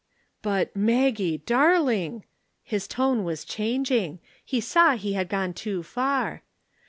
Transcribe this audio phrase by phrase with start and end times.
[0.41, 2.23] "'But, Maggie, darling!'
[2.63, 4.17] His tone was changing.
[4.43, 6.41] He saw he had gone too far.